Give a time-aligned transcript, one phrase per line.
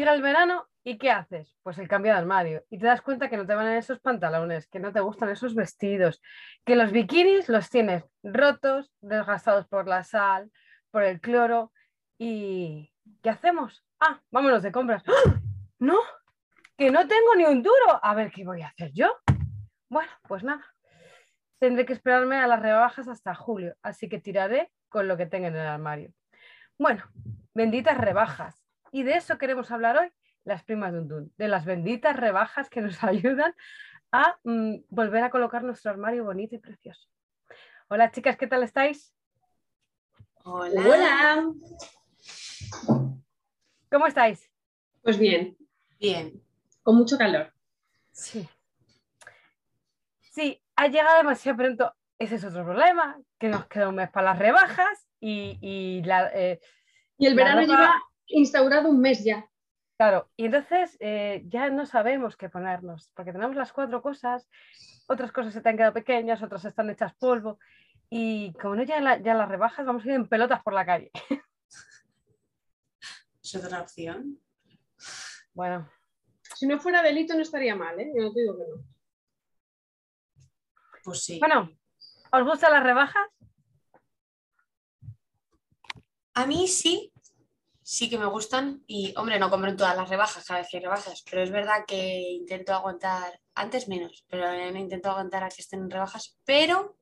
[0.00, 1.54] llega el verano y ¿qué haces?
[1.62, 2.64] Pues el cambio de armario.
[2.70, 5.54] Y te das cuenta que no te van esos pantalones, que no te gustan esos
[5.54, 6.22] vestidos,
[6.64, 10.50] que los bikinis los tienes rotos, desgastados por la sal,
[10.90, 11.70] por el cloro.
[12.18, 12.90] ¿Y
[13.22, 13.84] qué hacemos?
[14.00, 15.04] Ah, vámonos de compras.
[15.06, 15.38] ¡Ah!
[15.78, 15.98] No,
[16.78, 18.00] que no tengo ni un duro.
[18.02, 19.14] A ver qué voy a hacer yo.
[19.90, 20.64] Bueno, pues nada.
[21.58, 25.48] Tendré que esperarme a las rebajas hasta julio, así que tiraré con lo que tenga
[25.48, 26.10] en el armario.
[26.78, 27.04] Bueno,
[27.52, 28.59] benditas rebajas.
[28.92, 30.12] Y de eso queremos hablar hoy,
[30.44, 33.54] las primas de un de las benditas rebajas que nos ayudan
[34.12, 37.08] a mm, volver a colocar nuestro armario bonito y precioso.
[37.88, 39.14] Hola chicas, ¿qué tal estáis?
[40.44, 40.80] Hola.
[40.80, 41.52] Hola.
[43.90, 44.50] ¿Cómo estáis?
[45.02, 45.56] Pues bien.
[45.98, 46.42] Bien.
[46.82, 47.52] Con mucho calor.
[48.12, 48.48] Sí.
[50.20, 51.94] Sí, ha llegado demasiado pronto.
[52.18, 56.60] Ese es otro problema, que nos queda un mes para las rebajas y, la, eh,
[57.18, 57.94] y el verano lleva
[58.30, 59.48] instaurado un mes ya.
[59.96, 64.48] Claro, y entonces eh, ya no sabemos qué ponernos, porque tenemos las cuatro cosas,
[65.06, 67.58] otras cosas se te han quedado pequeñas, otras están hechas polvo,
[68.08, 71.10] y como no ya, ya las rebajas, vamos a ir en pelotas por la calle.
[73.42, 74.40] ¿Es otra opción?
[75.52, 75.90] Bueno.
[76.54, 78.10] Si no fuera delito no estaría mal, ¿eh?
[78.14, 78.84] Yo no te digo que no.
[81.04, 81.38] Pues sí.
[81.38, 81.70] Bueno,
[82.32, 83.28] ¿os gustan las rebajas?
[86.34, 87.12] A mí sí,
[87.90, 90.76] sí que me gustan y, hombre, no compro en todas las rebajas cada vez que
[90.76, 95.48] hay rebajas, pero es verdad que intento aguantar, antes menos, pero me intento aguantar a
[95.48, 96.96] que estén rebajas, pero,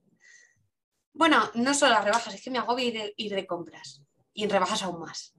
[1.12, 4.44] bueno, no solo las rebajas, es que me agobio ir de, ir de compras y
[4.44, 5.34] en rebajas aún más.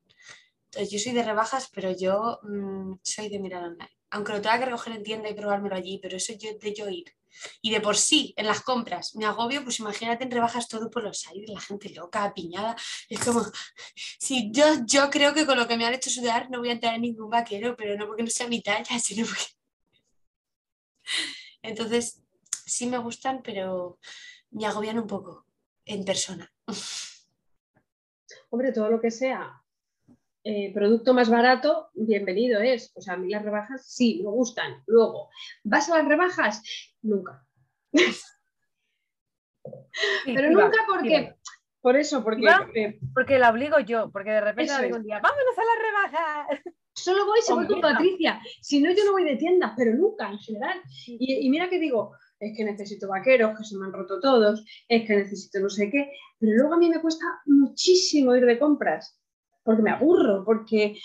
[0.65, 3.97] Entonces, yo soy de rebajas, pero yo mm, soy de mirar online.
[4.11, 6.87] Aunque lo tenga que recoger en tienda y probármelo allí, pero eso yo, de yo
[6.89, 7.11] ir
[7.61, 11.03] y de por sí en las compras me agobio, pues imagínate en rebajas todo por
[11.03, 12.75] los aires, la gente loca, apiñada.
[13.09, 13.43] Es como,
[14.19, 16.73] sí, yo, yo creo que con lo que me han hecho sudar no voy a
[16.73, 19.45] entrar en ningún vaquero, pero no porque no sea mi talla, sino porque.
[21.61, 22.21] Entonces,
[22.65, 23.99] sí me gustan, pero
[24.51, 25.45] me agobian un poco
[25.85, 26.51] en persona.
[28.51, 29.61] Hombre, todo lo que sea
[30.43, 32.91] eh, producto más barato, bienvenido es.
[32.95, 34.83] O sea, a mí las rebajas sí, me gustan.
[34.87, 35.29] Luego,
[35.63, 36.63] ¿vas a las rebajas?
[37.01, 37.45] Nunca.
[40.25, 41.35] Pero nunca porque...
[41.81, 42.99] Por eso, porque...
[43.13, 46.47] porque la obligo yo, porque de repente digo un día, vámonos a las rebajas.
[46.93, 48.41] Solo voy si voy con Patricia.
[48.61, 50.81] Si no, yo no voy de tienda, pero nunca en general.
[51.07, 54.65] Y, y mira que digo, es que necesito vaqueros, que se me han roto todos,
[54.89, 58.59] es que necesito no sé qué, pero luego a mí me cuesta muchísimo ir de
[58.59, 59.17] compras
[59.63, 60.97] porque me aburro, porque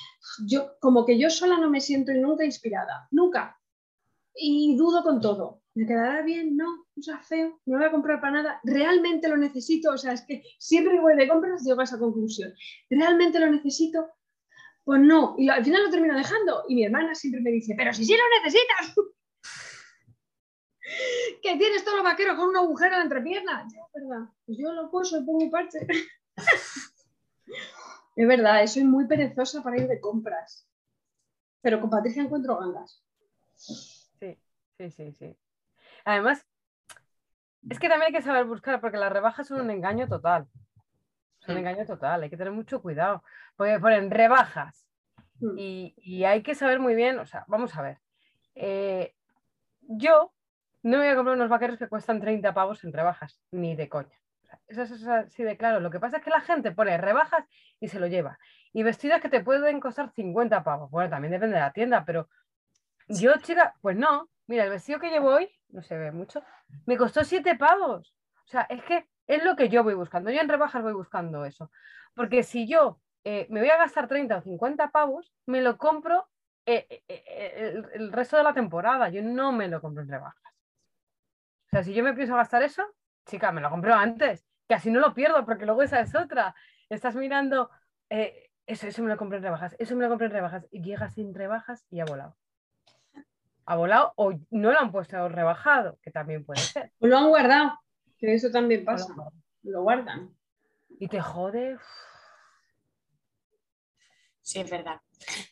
[0.47, 3.59] yo como que yo sola no me siento nunca inspirada, nunca.
[4.34, 5.62] Y dudo con todo.
[5.75, 6.56] ¿Me quedará bien?
[6.56, 8.60] No, o sea, feo, no voy a comprar para nada.
[8.62, 9.91] ¿Realmente lo necesito?
[9.91, 12.54] O sea, es que siempre que voy de compras llego a esa conclusión.
[12.88, 14.06] ¿Realmente lo necesito?
[14.84, 15.34] Pues no.
[15.37, 16.64] Y al final lo termino dejando.
[16.69, 18.94] Y mi hermana siempre me dice, pero si sí lo necesitas.
[21.43, 23.66] que tienes todo lo vaquero con un agujero en la entrepierna.
[23.72, 24.28] Ya, verdad.
[24.47, 25.87] Pues yo lo puedo, y pongo un parche.
[28.16, 30.69] Es verdad, soy muy perezosa para ir de compras.
[31.60, 33.02] Pero con Patricia encuentro ganas.
[33.54, 34.38] Sí,
[34.78, 35.36] sí, sí, sí.
[36.04, 36.47] Además,
[37.69, 40.47] es que también hay que saber buscar, porque las rebajas son un engaño total.
[41.38, 43.22] Son un engaño total, hay que tener mucho cuidado.
[43.56, 44.86] Porque ponen rebajas.
[45.41, 45.58] Mm.
[45.58, 47.98] Y, hay que saber muy bien, o sea, vamos a ver.
[48.54, 49.14] Eh,
[49.81, 50.32] yo
[50.82, 53.88] no me voy a comprar unos vaqueros que cuestan 30 pavos en rebajas, ni de
[53.88, 54.16] coña.
[54.66, 55.81] Eso es así de claro.
[55.81, 57.44] Lo que pasa es que la gente pone rebajas
[57.81, 58.38] y se lo lleva.
[58.72, 60.91] Y vestidos que te pueden costar 50 pavos.
[60.91, 62.28] Bueno, también depende de la tienda, pero
[63.09, 64.28] yo, chica, pues no.
[64.47, 66.43] Mira, el vestido que llevo hoy, no se ve mucho,
[66.87, 68.15] me costó 7 pavos.
[68.44, 70.31] O sea, es que es lo que yo voy buscando.
[70.31, 71.71] Yo en rebajas voy buscando eso.
[72.15, 76.28] Porque si yo eh, me voy a gastar 30 o 50 pavos, me lo compro
[76.66, 79.09] eh, eh, el, resto de la temporada.
[79.09, 80.55] Yo no me lo compro en rebajas.
[81.66, 82.84] O sea, si yo me pienso gastar eso,
[83.26, 86.54] chica, me lo compro antes, que así no lo pierdo, porque luego esa es otra.
[86.88, 87.70] Estás mirando,
[88.10, 90.82] eh, eso, eso me lo compré en rebajas, eso me lo compré en rebajas, y
[90.82, 92.37] llega sin rebajas y ha volado.
[93.66, 96.93] Ha volado o no lo han puesto rebajado, que también puede ser.
[96.99, 97.78] O lo han guardado,
[98.19, 99.14] que eso también pasa.
[99.62, 100.37] Lo guardan.
[101.00, 101.78] Y te jode.
[104.43, 105.00] Sí, es verdad.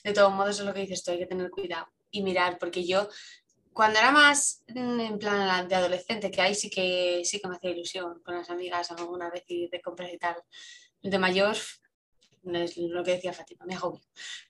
[0.04, 2.86] De todos modos, es lo que dices tú, hay que tener cuidado y mirar, porque
[2.86, 3.08] yo
[3.72, 7.56] cuando era más mm, en plan de adolescente, que ahí sí que sí que me
[7.56, 10.36] hacía ilusión con las amigas alguna vez y de compras y tal.
[11.02, 11.56] De mayor
[12.42, 14.02] no es lo que decía Fátima, me agobio.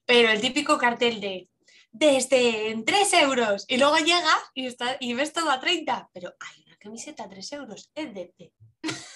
[0.04, 1.48] Pero el típico cartel de
[1.90, 6.34] desde en 3 euros y luego llega y, está, y ves todo a 30, pero
[6.40, 8.52] hay una camiseta a 3 euros, es desde.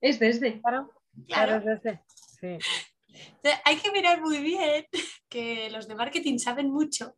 [0.00, 0.60] Es desde.
[0.60, 0.90] Claro,
[1.28, 2.02] claro, es desde.
[2.40, 2.58] Sí.
[3.64, 4.84] Hay que mirar muy bien
[5.28, 7.14] que los de marketing saben mucho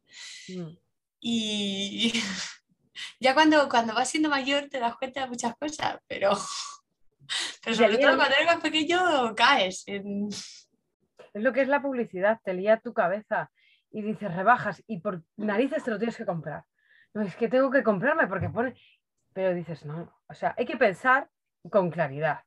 [0.49, 0.77] Mm.
[1.27, 2.13] Y
[3.21, 6.33] ya cuando, cuando vas siendo mayor te das cuenta de muchas cosas, pero,
[7.65, 9.83] pero sobre todo cuando eres más pequeño caes.
[9.87, 13.51] en- Es lo que es la publicidad, te lía tu cabeza
[13.91, 16.65] y dices rebajas y por narices te lo tienes que comprar.
[17.15, 18.75] No, es que tengo que comprarme porque pone.
[19.33, 21.29] Pero dices, no, o sea, hay que pensar
[21.71, 22.43] con claridad.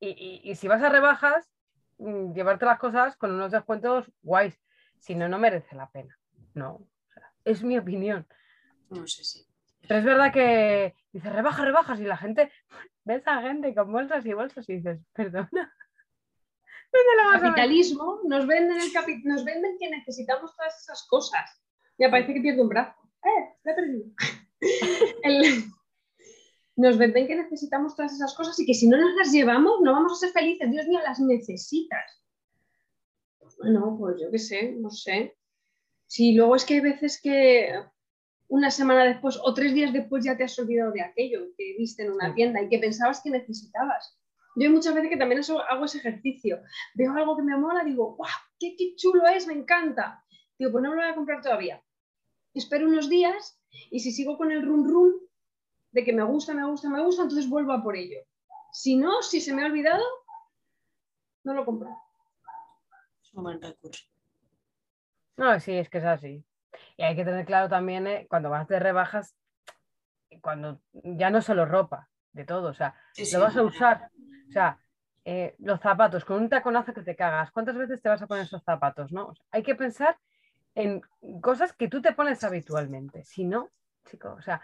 [0.00, 1.50] Y, y- y si vas a rebajas,
[1.98, 4.58] mm, llevarte las cosas con unos descuentos guays.
[5.00, 6.16] Si no, no merece la pena.
[6.54, 6.86] No,
[7.50, 8.26] es mi opinión.
[8.90, 9.46] No sé si.
[9.86, 12.50] Pero es verdad que dices rebajas, rebajas y la gente,
[13.04, 15.48] ves a gente con bolsas y bolsas y dices, perdona.
[16.92, 21.62] ¿Dónde la capitalismo nos venden, el capi- nos venden que necesitamos todas esas cosas.
[21.98, 22.94] Ya parece que pierdo un brazo.
[23.24, 23.54] ¡Eh!
[23.64, 24.04] Lo he perdido.
[25.22, 25.64] El-
[26.76, 29.92] Nos venden que necesitamos todas esas cosas y que si no nos las llevamos no
[29.92, 30.70] vamos a ser felices.
[30.70, 32.22] Dios mío, las necesitas.
[33.38, 35.36] Pues bueno, pues yo qué sé, no sé.
[36.08, 37.70] Sí, luego es que hay veces que
[38.48, 42.02] una semana después o tres días después ya te has olvidado de aquello que viste
[42.04, 44.18] en una tienda y que pensabas que necesitabas.
[44.56, 46.60] Yo hay muchas veces que también eso- hago ese ejercicio.
[46.94, 48.30] Veo algo que me mola, digo, ¡guau!
[48.58, 49.46] Qué, qué chulo es!
[49.46, 50.24] Me encanta.
[50.58, 51.80] Digo, pues no me lo voy a comprar todavía.
[52.54, 53.60] Espero unos días
[53.90, 55.12] y si sigo con el run run
[55.92, 58.18] de que me gusta, me gusta, me gusta, entonces vuelvo a por ello.
[58.72, 60.02] Si no, si se me ha olvidado,
[61.44, 61.90] no lo compro.
[63.22, 64.04] Es un buen recurso.
[65.38, 66.44] No, sí, es que es así.
[66.96, 69.34] Y hay que tener claro también eh, cuando vas de rebajas,
[70.42, 73.34] cuando ya no solo ropa, de todo, o sea, Sí, sí.
[73.36, 74.10] lo vas a usar.
[74.48, 74.78] O sea,
[75.24, 78.44] eh, los zapatos, con un taconazo que te cagas, ¿cuántas veces te vas a poner
[78.44, 79.12] esos zapatos?
[79.12, 79.28] ¿no?
[79.28, 80.18] O sea, hay que pensar
[80.74, 81.00] en
[81.40, 83.24] cosas que tú te pones habitualmente.
[83.24, 83.70] Si no,
[84.06, 84.60] chicos, o sea,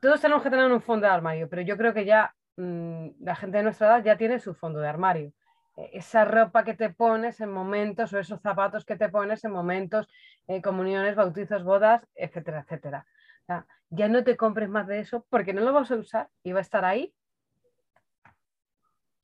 [0.00, 3.36] todos tenemos que tener un fondo de armario, pero yo creo que ya mm, la
[3.36, 5.32] gente de nuestra edad ya tiene su fondo de armario.
[5.76, 9.52] Eh, Esa ropa que te pones en momentos o esos zapatos que te pones en
[9.52, 10.08] momentos,
[10.46, 13.06] eh, comuniones, bautizos, bodas, etcétera, etcétera.
[13.42, 16.30] O sea, ya no te compres más de eso porque no lo vas a usar
[16.42, 17.14] y va a estar ahí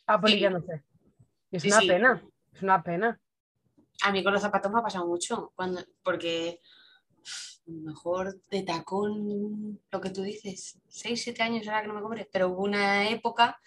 [0.06, 0.82] apolillándose.
[1.50, 1.87] Y es Sí, una sí.
[1.88, 2.23] pena,
[2.53, 3.20] es una pena.
[4.03, 6.61] A mí con los zapatos me ha pasado mucho, cuando, porque
[7.67, 11.94] a lo mejor de tacón, lo que tú dices, 6, 7 años ahora que no
[11.94, 13.61] me compré, pero hubo una época,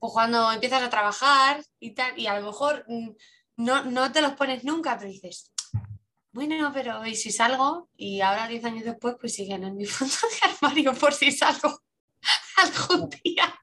[0.00, 3.10] pues cuando empiezas a trabajar y tal, y a lo mejor mm,
[3.58, 5.52] no, no te los pones nunca, pero dices,
[6.32, 7.90] bueno, pero ¿y si salgo?
[7.96, 11.82] Y ahora 10 años después, pues siguen en mi fondo de armario por si salgo
[12.56, 13.54] algún día.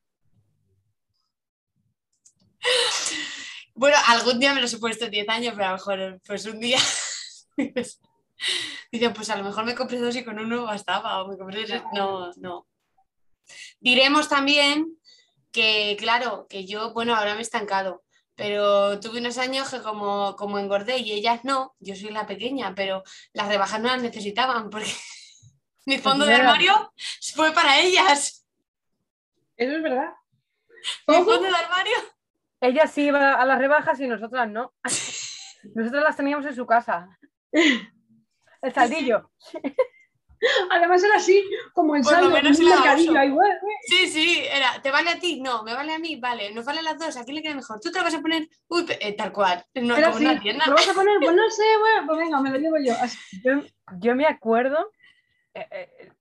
[3.73, 6.45] Bueno, algún día me los he puesto en 10 años, pero a lo mejor pues
[6.45, 6.79] un día
[7.57, 7.99] dices,
[9.15, 11.81] pues a lo mejor me compré dos y con uno bastaba, me compré tres.
[11.93, 12.67] No, no.
[13.79, 14.96] Diremos también
[15.57, 18.03] que, claro, que yo, bueno, ahora me he estancado,
[18.35, 22.75] pero tuve unos años que como, como engordé y ellas no, yo soy la pequeña,
[22.75, 23.01] pero
[23.33, 24.91] las rebajas no las necesitaban porque
[25.87, 26.93] mi fondo de armario
[27.33, 28.45] fue para ellas.
[29.55, 30.13] Eso es verdad.
[31.07, 31.97] Mi fondo de armario.
[32.61, 34.75] Ella sí iba a las rebajas y nosotras no.
[35.73, 37.17] Nosotras las teníamos en su casa.
[37.51, 39.31] El saldillo.
[40.71, 41.43] además era así,
[41.73, 43.49] como el Por lo menos era güey.
[43.87, 45.41] Sí, sí, era, ¿te vale a ti?
[45.41, 46.17] No, ¿me vale a mí?
[46.17, 47.79] Vale, nos vale a las dos, ¿a quién le queda mejor?
[47.79, 48.47] ¿Tú te lo vas a poner?
[48.67, 50.65] Uy, eh, tal cual, no, Era como así, una tienda.
[50.67, 51.17] ¿lo vas a poner?
[51.19, 52.93] Pues no sé, güey, pues venga, me lo llevo yo.
[52.99, 53.17] Así.
[53.43, 53.61] Yo,
[53.99, 54.91] yo me acuerdo,
[55.53, 56.11] eh, eh,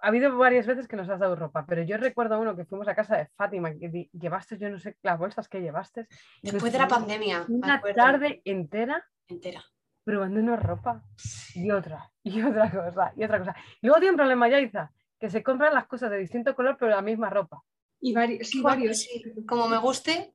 [0.00, 2.86] ha habido varias veces que nos has dado ropa, pero yo recuerdo uno que fuimos
[2.88, 6.06] a casa de Fátima, que llevaste, yo no sé, las bolsas que llevaste.
[6.42, 9.64] Después de la pandemia, Una tarde entera entera.
[10.04, 11.02] Probándonos ropa
[11.54, 13.56] y otra, y otra cosa, y otra cosa.
[13.80, 16.90] Y luego tiene un problema, Yaiza, que se compran las cosas de distinto color, pero
[16.90, 17.62] la misma ropa.
[18.00, 19.00] Y varios, sí, varios.
[19.00, 20.34] sí, como me guste.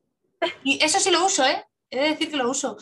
[0.64, 1.64] Y eso sí lo uso, ¿eh?
[1.90, 2.78] He de decir que lo uso.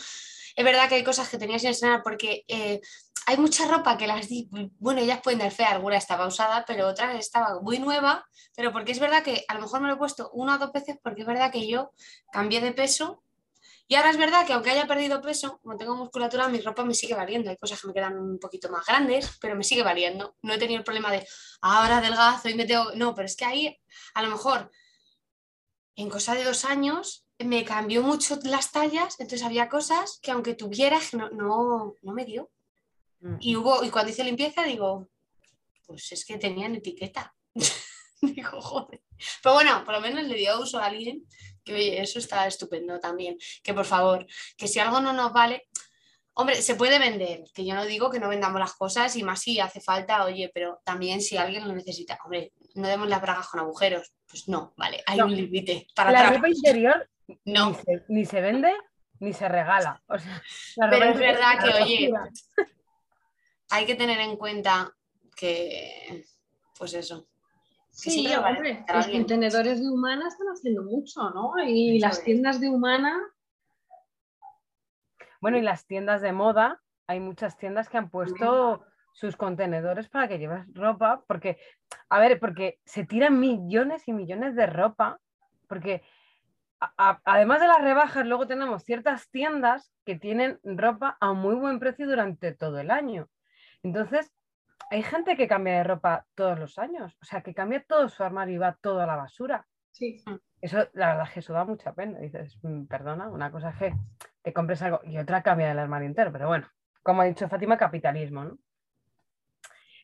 [0.55, 2.79] Es verdad que hay cosas que tenía sin estrenar porque eh,
[3.27, 4.49] hay mucha ropa que las di.
[4.79, 8.25] Bueno, ellas pueden dar fe, alguna estaba usada, pero otra estaba muy nueva.
[8.55, 10.71] Pero porque es verdad que a lo mejor me lo he puesto una o dos
[10.71, 11.91] veces porque es verdad que yo
[12.31, 13.21] cambié de peso.
[13.89, 16.93] Y ahora es verdad que aunque haya perdido peso, como tengo musculatura, mi ropa me
[16.93, 17.49] sigue valiendo.
[17.49, 20.35] Hay cosas que me quedan un poquito más grandes, pero me sigue valiendo.
[20.41, 21.25] No he tenido el problema de
[21.61, 22.91] ahora adelgazo y me tengo.
[22.95, 23.79] No, pero es que ahí
[24.13, 24.71] a lo mejor
[25.95, 30.53] en cosa de dos años me cambió mucho las tallas, entonces había cosas que aunque
[30.53, 32.51] tuviera no, no, no me dio.
[33.21, 33.37] Mm.
[33.39, 35.07] Y hubo, y cuando hice limpieza digo,
[35.85, 37.35] pues es que tenían etiqueta.
[38.21, 39.01] digo, joder.
[39.41, 41.25] Pero bueno, por lo menos le dio uso a alguien
[41.67, 43.37] que oye, eso está estupendo también.
[43.61, 44.25] Que por favor,
[44.57, 45.67] que si algo no nos vale,
[46.33, 49.41] hombre, se puede vender, que yo no digo que no vendamos las cosas y más
[49.41, 53.47] si hace falta, oye, pero también si alguien lo necesita, hombre, no demos las bragas
[53.47, 54.13] con agujeros.
[54.29, 55.25] Pues no, vale, hay No.
[55.25, 58.73] un límite para La ropa interior ni No, se, ni se vende
[59.19, 60.01] ni se regala.
[60.07, 60.43] O sea,
[60.75, 62.11] la Pero es verdad que, oye,
[63.69, 64.93] hay que tener en cuenta
[65.35, 66.23] que,
[66.77, 67.27] pues eso.
[67.97, 71.53] Sí, hombre, los contenedores de Humana están haciendo mucho, ¿no?
[71.65, 73.19] Y las tiendas de Humana,
[75.41, 80.27] Bueno, y las tiendas de moda, hay muchas tiendas que han puesto sus contenedores para
[80.27, 81.57] que lleves ropa, porque,
[82.09, 85.19] a ver, porque se tiran millones y millones de ropa,
[85.67, 86.03] porque
[86.79, 91.55] a- a- además de las rebajas, luego tenemos ciertas tiendas que tienen ropa a muy
[91.55, 93.27] buen precio durante todo el año.
[93.83, 94.31] Entonces,
[94.89, 98.23] hay gente que cambia de ropa todos los años, o sea, que cambia todo su
[98.23, 99.67] armario y va todo a la basura.
[99.91, 100.23] sí.
[100.59, 102.19] Eso, la verdad es que eso da mucha pena.
[102.19, 103.93] Dices, "Mm, perdona, una cosa es que
[104.41, 106.31] te compres algo y otra cambia el armario entero.
[106.31, 106.67] Pero bueno,
[107.03, 108.57] como ha dicho Fátima, capitalismo, ¿no?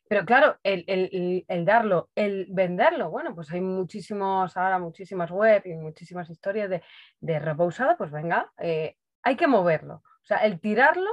[0.09, 5.31] Pero claro, el, el- el- el darlo, el venderlo, bueno, pues hay muchísimos, ahora muchísimas
[5.31, 6.83] web y muchísimas historias de,
[7.19, 9.95] de ropa usada, pues venga, eh, hay que moverlo.
[9.95, 11.09] O sea, el tirarlo,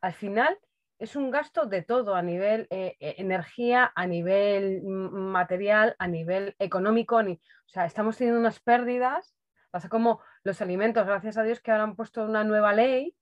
[0.00, 0.58] al final,
[0.98, 6.54] es un gasto de todo, a nivel eh, eh, energía, a nivel material, a nivel
[6.58, 7.22] económico.
[7.22, 7.34] ni-
[7.66, 9.34] o sea, estamos teniendo unas pérdidas.
[9.70, 13.14] Pasa como los alimentos, gracias a Dios, que ahora han puesto una nueva ley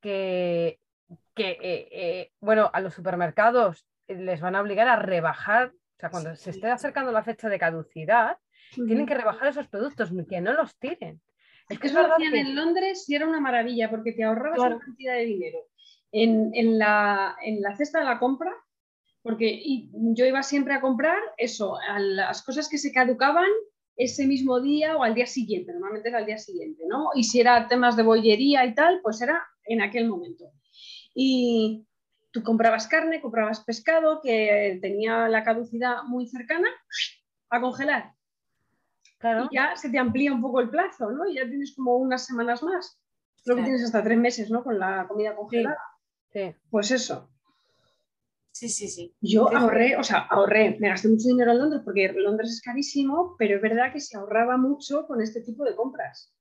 [0.00, 0.80] que,
[1.34, 6.10] que eh, eh, bueno, a los supermercados les van a obligar a rebajar, o sea,
[6.10, 8.38] cuando se esté acercando la fecha de caducidad,
[8.74, 11.20] tienen que rebajar esos productos, que no los tiren.
[11.68, 14.24] Es que es Eso lo hacían que- en Londres y era una maravilla porque te
[14.24, 14.76] ahorrabas Claro.
[14.76, 15.58] una cantidad de dinero
[16.22, 18.52] en, en la, en la cesta de la compra,
[19.22, 19.60] porque
[19.92, 23.50] yo iba siempre a comprar eso, a las cosas que se caducaban
[23.96, 27.10] ese mismo día o al día siguiente, normalmente era al día siguiente, ¿no?
[27.14, 30.52] Y si era temas de bollería y tal, pues era en aquel momento.
[31.14, 31.86] Y
[32.30, 36.68] tú comprabas carne, comprabas pescado que tenía la caducidad muy cercana,
[37.50, 38.12] a congelar
[39.18, 41.26] claro, y ya se te amplía un poco el plazo, ¿no?
[41.26, 43.00] Y ya tienes como unas semanas más.
[43.44, 44.62] Creo que tienes hasta tres meses, ¿no?
[44.62, 45.76] Con la comida congelada.
[45.76, 45.95] sí.
[46.70, 47.30] Pues eso.
[48.52, 49.14] Sí, sí, sí.
[49.20, 53.36] Yo ahorré, o sea, ahorré, me gasté mucho dinero en Londres porque Londres es carísimo,
[53.38, 56.34] pero es verdad que se ahorraba mucho con este tipo de compras.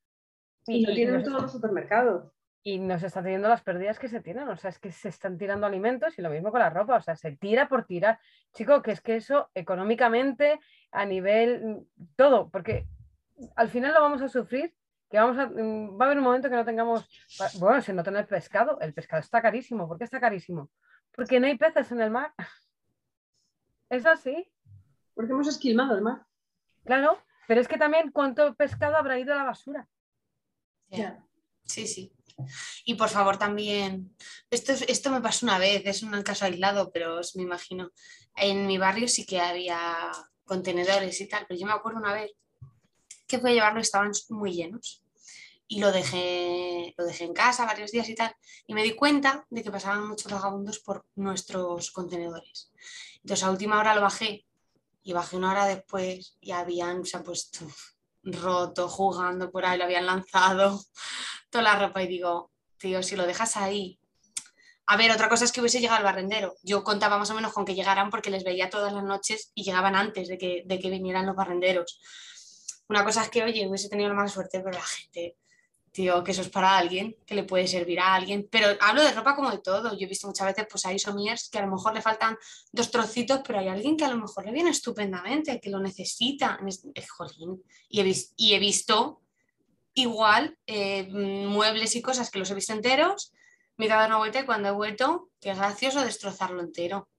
[0.68, 2.32] Y, lo tienen todos los supermercados.
[2.64, 5.38] y nos está teniendo las pérdidas que se tienen, o sea, es que se están
[5.38, 8.18] tirando alimentos y lo mismo con la ropa, o sea, se tira por tirar.
[8.54, 10.60] Chico, que es que eso económicamente,
[10.92, 12.88] a nivel, mm, todo, porque
[13.56, 14.74] al final lo vamos a sufrir,
[15.10, 17.08] que vamos a, mm, va a haber un momento que no tengamos,
[17.60, 20.70] bueno, si no tener pescado, el pescado está carísimo, ¿por qué está carísimo?
[21.12, 22.34] Porque no hay peces en el mar.
[23.90, 24.52] Es así,
[25.14, 26.26] Porque hemos esquilmado el mar.
[26.84, 29.88] claro, pero es que también cuánto pescado habrá ido a la basura.
[30.88, 31.24] Ya.
[31.64, 32.12] Sí, sí.
[32.84, 34.16] Y por favor también,
[34.50, 37.92] esto, es- esto me pasó una vez, es un caso aislado, pero os me imagino.
[38.36, 40.12] En mi barrio sí que había
[40.44, 42.32] contenedores y tal, pero yo me acuerdo una vez
[43.27, 45.01] que fui a llevarlo estaban muy llenos.
[45.67, 48.36] Y lo dejé, lo dejé en casa varios días y tal.
[48.67, 52.72] Y me di cuenta de que pasaban muchos vagabundos por nuestros contenedores.
[53.17, 54.46] Entonces a última hora lo bajé
[55.03, 57.65] y bajé una hora después y habían, se han puesto
[58.24, 60.84] roto, jugando por ahí, lo habían lanzado
[61.50, 64.00] toda la ropa y digo, tío, si lo dejas ahí.
[64.88, 66.55] A ver, otra cosa es que hubiese llegado el barrendero.
[66.62, 69.63] Yo contaba más o menos con que llegaran porque les veía todas las noches y
[69.63, 72.00] llegaban antes de que, de que vinieran los barrenderos.
[72.88, 75.38] Una cosa es que, oye, hubiese tenido la mala suerte, pero la gente,
[75.92, 78.48] tío, que eso es para alguien, que le puede servir a alguien.
[78.51, 79.98] Pero hablo de ropa como de todo.
[79.98, 82.38] Yo he visto muchas veces, pues hay somiers que a lo mejor le faltan
[82.72, 86.60] dos trocitos, pero hay alguien que a lo mejor le viene estupendamente, que lo necesita.
[86.68, 87.63] Es, es jolín.
[87.89, 89.22] Y he, vis- y he visto
[89.94, 93.32] igual eh, muebles y cosas que los he visto enteros,
[93.77, 97.10] me he dado una vuelta y cuando he vuelto, qué gracioso destrozarlo entero.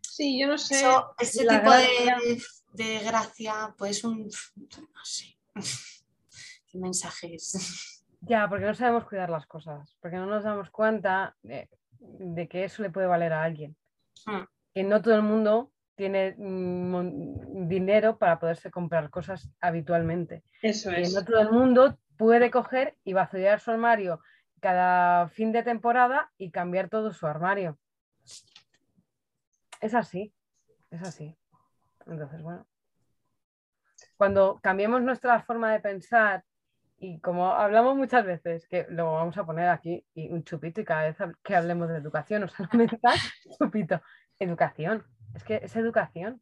[0.00, 0.78] Sí, yo no sé.
[0.80, 2.42] eso- ese la tipo gracia- de,
[2.74, 5.38] de gracia, pues un, no sé,
[6.66, 8.02] qué mensajes.
[8.20, 12.64] Ya, porque no sabemos cuidar las cosas, porque no nos damos cuenta de, de que
[12.64, 13.76] eso le puede valer a alguien.
[14.26, 14.42] Hmm.
[14.74, 20.42] Que no todo el mundo tiene mm, dinero para poderse comprar cosas habitualmente.
[20.60, 21.14] Eso Que es.
[21.14, 24.20] no todo el mundo puede coger y vaciar su armario
[24.60, 27.78] cada fin de temporada y cambiar todo su armario.
[29.80, 30.32] Es así,
[30.90, 31.36] es así.
[32.06, 32.66] Entonces, bueno.
[34.16, 36.44] Cuando cambiemos nuestra forma de pensar
[36.98, 40.84] y como hablamos muchas veces, que lo vamos a poner aquí y un chupito y
[40.84, 43.18] cada vez que hablemos de educación o salud mental,
[43.58, 44.00] chupito,
[44.38, 45.04] educación.
[45.34, 46.40] Es que es educación.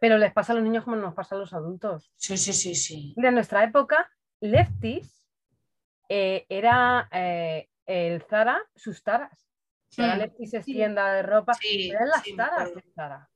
[0.00, 2.74] Pero les pasa a los niños como nos pasa a los adultos Sí, sí, sí,
[2.74, 3.14] sí.
[3.16, 5.24] de nuestra época, Lefties
[6.08, 9.46] eh, era eh, el Zara, sus taras.
[9.96, 10.18] Hmm.
[10.18, 10.72] Lefties es Sí.
[10.72, 13.28] tienda de ropa, Sí, eran las sí, taras de Zara.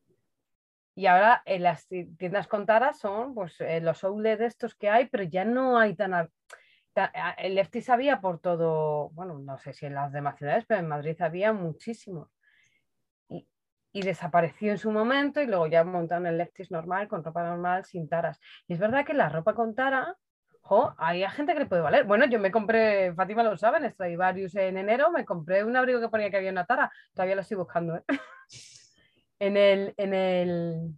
[0.99, 4.91] Y ahora en las ti- tiendas con taras son pues, eh, los outlet estos que
[4.91, 6.29] hay, pero ya no hay tan,
[7.37, 10.89] el Lefties había por todo, bueno, no sé si en las demás ciudades, pero en
[10.89, 12.37] Madrid había muchísimos.
[13.29, 13.49] Y,
[13.93, 17.85] y desapareció en su momento y luego ya montaron el Lefties normal, con ropa normal,
[17.85, 18.41] sin taras.
[18.67, 20.17] Y es verdad que la ropa con tara,
[20.63, 22.07] jo, hay gente que le puede valer.
[22.07, 26.01] Bueno, yo me compré, Fátima lo sabe, en Stradivarius en enero, me compré un abrigo
[26.01, 26.91] que ponía que había una tara.
[27.15, 28.05] Todavía lo estoy buscando, ¿eh?
[29.41, 30.95] En el, en el,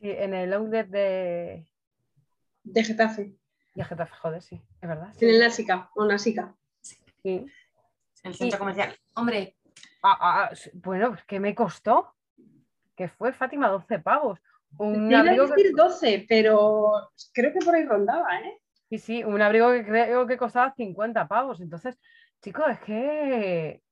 [0.00, 1.66] sí, en el outlet de,
[2.62, 3.34] de Getafe.
[3.74, 5.08] de Getafe, joder, sí, es verdad.
[5.08, 6.54] En sí, el Násica, o Nasica.
[6.82, 7.04] sí.
[7.22, 7.50] En
[8.22, 8.94] el centro comercial.
[9.14, 9.56] Hombre,
[10.02, 12.14] Ah, ah, s- bueno, pues, ¿qué me costó?
[12.96, 14.38] Que fue Fátima 12 pavos.
[14.78, 18.60] Un Te iba a que, decir 12, pero creo que por ahí rondaba, ¿eh?
[18.88, 21.60] sí, sí, un abrigo que creo que costaba 50 pavos.
[21.60, 21.98] Entonces,
[22.40, 23.82] chicos, es que.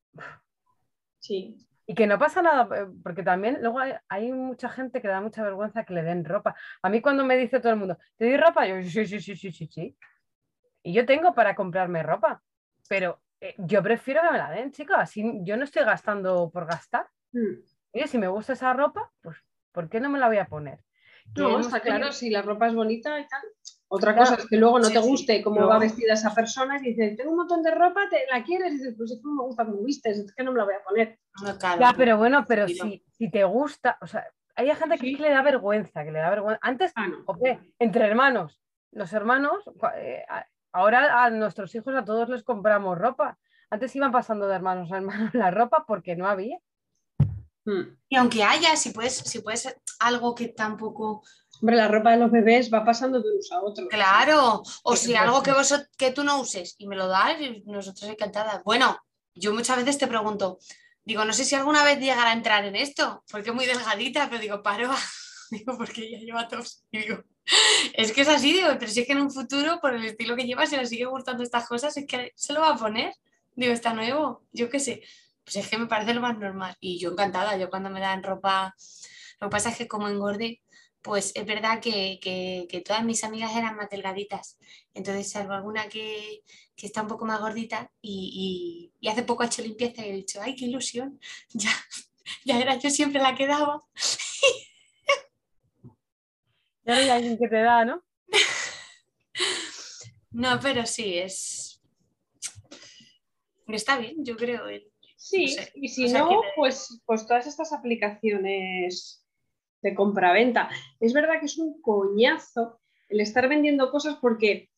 [1.19, 1.68] Sí.
[1.91, 5.15] Y que no pasa nada, eh, porque también luego hay, hay mucha gente que le
[5.15, 6.55] da mucha vergüenza que le den ropa.
[6.83, 8.67] A mí cuando me dice todo el mundo, ¿te doy ropa?
[8.67, 9.97] Yo, sí, sí, sí, sí, sí, sí.
[10.83, 12.43] Y yo tengo para comprarme ropa,
[12.91, 14.99] pero eh, yo prefiero que me la den, chicos.
[14.99, 17.07] Así yo no estoy gastando por gastar.
[17.33, 17.63] Mm.
[17.95, 19.39] Oye, si me gusta esa ropa, pues
[19.73, 20.85] ¿por qué no me la voy a poner?
[21.37, 23.41] No, está claro, si la ropa es bonita y tal.
[23.89, 24.31] Otra Claro.
[24.31, 25.09] cosa es que luego no Sí, te sí.
[25.09, 25.69] guste cómo No.
[25.69, 28.73] va vestida esa persona y dices, tengo un montón de ropa, ¿te la quieres?
[28.73, 30.65] Y dices, pues es que no me gusta cómo vistes, es que no me la
[30.65, 31.19] voy a poner.
[31.43, 31.81] no, claro.
[31.81, 35.23] Ya, pero bueno, pero Sí, si, si te gusta, o sea, hay gente que, que
[35.23, 36.59] le da vergüenza, que le da vergüenza.
[36.63, 37.09] Antes, Ah,
[37.79, 39.65] entre hermanos, los hermanos,
[39.97, 40.25] eh,
[40.73, 43.39] ahora a nuestros hijos a todos les compramos ropa.
[43.71, 46.59] Antes iban pasando de hermanos a hermanos la ropa porque no había.
[47.65, 47.97] Mm.
[48.09, 49.69] Y aunque haya, si puedes, si puedes
[50.01, 51.23] algo que tampoco.
[51.61, 53.89] Hombre, la ropa de los bebés va pasando de unos a otros.
[53.89, 57.63] Claro, o si algo que, vos, que tú no uses y me lo das, y
[57.67, 58.63] nosotros encantadas.
[58.65, 58.97] Bueno,
[59.35, 60.59] yo muchas veces te pregunto,
[61.05, 64.29] digo, no sé si alguna vez llegará a entrar en esto, porque es muy delgadita,
[64.29, 64.91] pero digo, paro,
[65.51, 66.85] digo, porque ella lleva tops.
[66.91, 67.25] Y digo,
[67.95, 70.37] es que es así, digo, pero si es que en un futuro, por el estilo
[70.37, 73.15] que lleva, si le sigue gustando estas cosas, es que se lo va a poner.
[73.55, 75.03] Digo, está nuevo, yo qué sé.
[75.49, 76.77] Pues es que me parece lo más normal.
[76.81, 78.75] Y yo encantada, yo cuando me dan ropa,
[79.41, 80.61] lo que pasa es que como engordé,
[81.03, 84.59] pues es verdad que, que- que todas mis amigas eran más delgaditas.
[84.95, 86.43] Entonces, salvo alguna que,
[86.77, 90.11] que está un poco más gordita y, y- y hace poco ha hecho limpieza y
[90.11, 91.19] he dicho, ay, qué ilusión.
[91.55, 91.71] Ya,
[92.45, 93.85] ya era yo siempre la que daba.
[96.85, 98.03] Ya hay alguien que te da, ¿no?
[100.31, 101.81] No, pero sí, es...
[103.69, 104.67] Está bien, yo creo.
[104.69, 104.91] el-
[105.31, 109.25] Sí, No sé, y si o sea, no, pues, pues todas estas aplicaciones
[109.83, 110.69] de compraventa.
[111.01, 114.71] Es verdad que es un coñazo el estar vendiendo cosas porque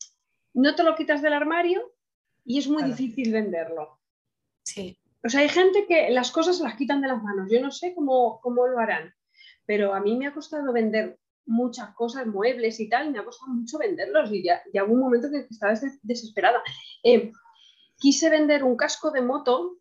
[0.53, 1.81] no te lo quitas del armario
[2.45, 2.95] y es muy Claro.
[2.97, 3.99] difícil venderlo.
[4.65, 7.49] Sí, O sea, hay gente que las cosas se las quitan de las manos.
[7.51, 9.13] Yo no sé cómo, cómo lo harán,
[9.67, 13.25] pero a mí me ha costado vender muchas cosas, muebles y tal, y me ha
[13.25, 16.63] costado mucho venderlos y ya, ya hubo un momento que estaba des- desesperada.
[17.03, 17.33] Eh,
[17.99, 19.79] quise vender un casco de moto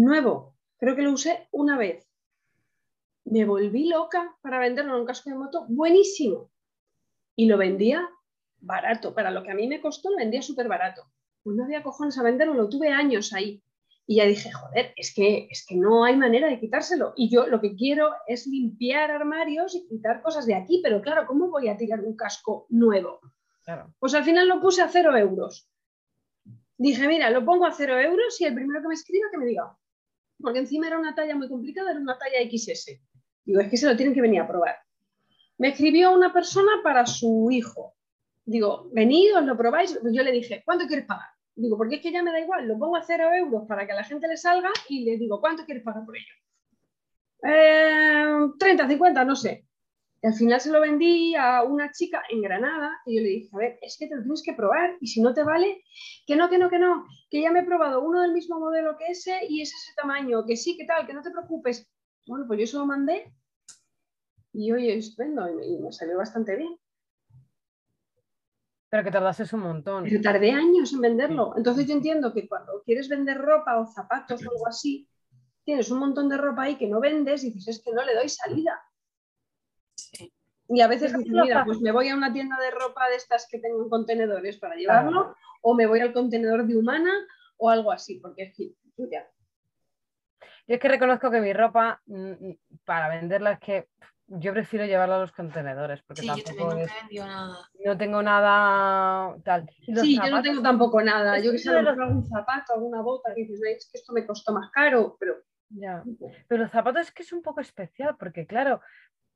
[0.00, 2.08] nuevo, creo que lo usé una vez.
[3.24, 6.50] Me volví loca para venderlo en un casco de moto buenísimo
[7.36, 8.08] y lo vendía
[8.58, 9.14] barato.
[9.14, 11.02] Para lo que a mí me costó, lo vendía súper barato.
[11.42, 13.62] Pues no había cojones a venderlo, lo tuve años ahí.
[14.06, 17.14] Y ya dije, joder, es que, es que no hay manera de quitárselo.
[17.16, 20.80] Y yo lo que quiero es limpiar armarios y quitar cosas de aquí.
[20.82, 23.20] Pero claro, ¿cómo voy a tirar un casco nuevo?
[23.62, 23.94] Claro.
[23.98, 25.70] Pues al final lo puse a cero euros.
[26.76, 29.46] Dije, mira, lo pongo a cero euros y el primero que me escriba que me
[29.46, 29.74] diga.
[30.44, 33.00] Porque encima era una talla muy complicada, era una talla XS.
[33.44, 34.76] Digo, es que se lo tienen que venir a probar.
[35.56, 37.94] Me escribió una persona para su hijo.
[38.44, 39.98] Digo, venid, os lo probáis.
[40.12, 41.28] Yo le dije, ¿cuánto quieres pagar?
[41.56, 43.92] Digo, porque es que ya me da igual, lo pongo a cero euros para que
[43.92, 46.34] a la gente le salga y le digo, ¿cuánto quieres pagar por ello?
[47.42, 49.64] Eh, 30, 50, no sé.
[50.24, 53.50] Y al final se lo vendí a una chica en Granada y yo le dije,
[53.52, 55.84] a ver, es que te lo tienes que probar y si no te vale,
[56.26, 58.96] que no, que no, que no, que ya me he probado uno del mismo modelo
[58.96, 61.86] que ese y es ese tamaño, que sí, que tal, que no te preocupes.
[62.26, 63.34] Bueno, pues yo se lo mandé
[64.54, 66.74] y oye, estupendo y me, y me salió bastante bien.
[68.88, 70.04] Pero que tardases un montón.
[70.04, 71.52] Pero tardé años en venderlo.
[71.54, 75.06] Entonces yo entiendo que cuando quieres vender ropa o zapatos o algo así,
[75.64, 78.14] tienes un montón de ropa ahí que no vendes y dices, es que no le
[78.14, 78.80] doy salida.
[79.96, 80.32] Sí.
[80.68, 83.46] Y a veces dices, mira, pues me voy a una tienda de ropa de estas
[83.50, 87.12] que tengo en contenedores para llevarlo, o me voy al contenedor de humana
[87.58, 88.72] o algo así, porque es que
[89.10, 89.28] ya.
[90.66, 92.52] Yo es que reconozco que mi ropa, mm,
[92.84, 93.88] para venderla, es que
[94.26, 97.26] yo prefiero llevarla a los contenedores, porque Sí, yo también tampoco nunca es- he vendido
[97.26, 97.70] nada.
[97.84, 99.70] no tengo nada tal.
[100.00, 101.36] Sí, yo no tengo tampoco nada.
[101.36, 104.14] es Yo que sé, los- algún zapato, alguna bota, que dices, "Ay, es que esto
[104.14, 105.34] me costó más caro, pero
[105.68, 106.02] ya.
[106.48, 108.80] Pero los zapatos es que es un poco especial, porque claro,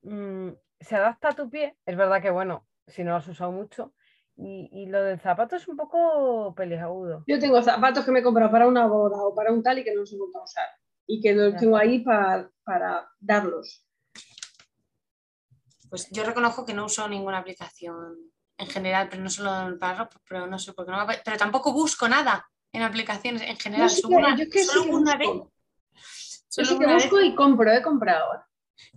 [0.02, 1.76] mm, se adapta a tu pie.
[1.87, 3.94] Es verdad que, bueno, si no lo has usado mucho.
[4.37, 7.24] Y, y lo del zapato es un poco peliagudo.
[7.26, 9.84] Yo tengo zapatos que me he comprado para una boda o para un tal y
[9.84, 10.66] que no se vuelto a usar.
[11.08, 13.84] Y que los tengo ahí pa- para darlos.
[15.90, 18.16] Pues yo reconozco que no uso ninguna aplicación
[18.58, 21.37] en general, pero no solo para ropa, pero no sé por qué no me Pero
[21.37, 23.88] tampoco busco nada en aplicaciones en general.
[23.88, 25.48] Yo sí Solo que- una- yo es que sí solo una busco.
[25.48, 25.52] vez.
[26.56, 26.94] Yo sí que vez.
[26.94, 28.44] busco y compro, he comprado.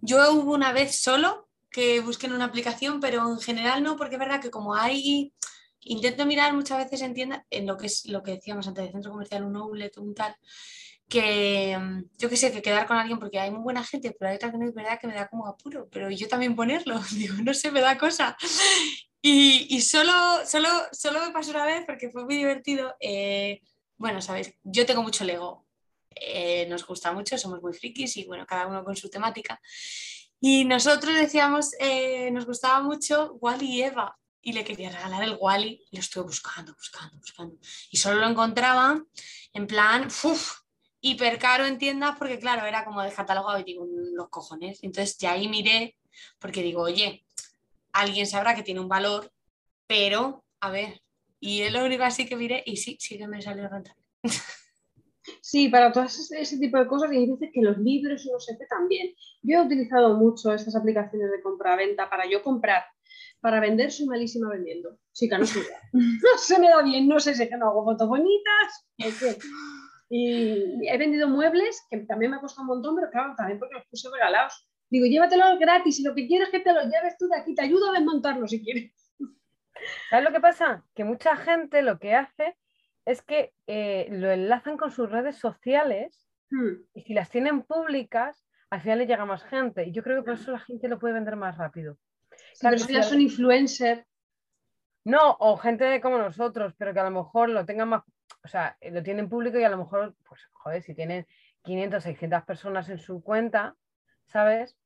[0.01, 4.15] Yo hubo una vez solo que busqué en una aplicación, pero en general no, porque
[4.15, 5.33] es verdad que como hay,
[5.81, 8.91] intento mirar muchas veces en tiendas, en lo que es lo que decíamos antes de
[8.91, 10.35] centro comercial, un outlet, un tal,
[11.07, 14.29] que mm, yo qué sé, que quedar con alguien porque hay muy buena gente, pero
[14.29, 16.99] hay otra que no es verdad que me da como apuro, pero yo también ponerlo,
[17.15, 18.37] digo, no sé, me da cosa.
[19.21, 20.11] Y, y solo,
[20.45, 22.95] solo, solo me pasó una vez porque fue muy divertido.
[22.99, 23.61] eh,
[23.97, 25.67] bueno, sabéis, yo tengo mucho Lego,
[26.15, 29.59] eh, nos gusta mucho, somos muy frikis y bueno, cada uno con su temática.
[30.39, 35.37] Y nosotros decíamos, eh, nos gustaba mucho Wally y Eva y le quería regalar el
[35.39, 37.55] Wally y lo estuve buscando, buscando, buscando.
[37.91, 39.03] Y solo lo encontraba
[39.53, 40.61] en plan, uff,
[40.99, 44.79] hiper caro en tiendas porque claro, era como descatalogado y digo, "Mm, los cojones.
[44.83, 45.97] Entonces ya ahí miré
[46.39, 47.25] porque digo, oye,
[47.93, 49.31] alguien sabrá que tiene un valor,
[49.87, 51.01] pero a ver,
[51.39, 54.01] y es lo único así que miré y sí, sí que me salió rentable.
[55.41, 58.39] Sí, para todas ese, tipo de cosas y hay veces que los libros y no
[58.39, 59.13] sé qué también.
[59.41, 62.83] Yo he utilizado mucho estas aplicaciones de compra-venta para yo comprar.
[63.39, 64.97] Para vender soy malísima vendiendo.
[65.13, 65.59] Chica, no, sé,
[65.93, 68.87] no se me da bien, no sé si es que no hago fotos bonitas.
[70.09, 73.75] Y he vendido muebles que también me ha costado un montón, pero claro, también porque
[73.75, 74.67] los puse regalados.
[74.89, 77.55] Digo, llévatelos gratis y lo que quieres es que te los lleves tú de aquí,
[77.55, 78.91] te ayudo a desmontarlo si quieres.
[80.09, 80.83] ¿Sabes lo que pasa?
[80.93, 82.57] Que mucha gente lo que hace
[83.05, 86.83] es que eh, lo enlazan con sus redes sociales Hmm.
[86.93, 89.85] y si las tienen públicas, al final le llega más gente.
[89.85, 91.97] Y yo creo que por eso la gente lo puede vender más rápido.
[92.29, 94.05] Sí, Claro, pero si ya son influencers.
[95.05, 98.03] No, o gente como nosotros, pero que a lo mejor lo tengan más,
[98.43, 101.25] o sea, eh, lo tienen público y a lo mejor, pues, joder, si tienen
[101.63, 103.75] 500, 600 personas en su cuenta,
[104.25, 104.77] ¿sabes?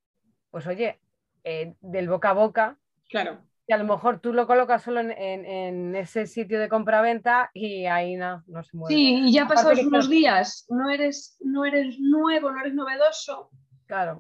[0.52, 1.00] Pues oye,
[1.44, 2.78] eh, del boca a boca,
[3.10, 3.40] Claro.
[3.68, 7.50] Y a lo mejor tú lo colocas solo en, en- en ese sitio de compraventa
[7.54, 8.94] y ahí no, no se mueve.
[8.96, 13.50] Sí, y ya pasados unos días, no eres, no eres nuevo, no eres novedoso.
[13.88, 14.20] Claro.